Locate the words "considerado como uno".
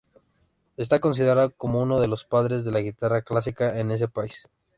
0.99-1.99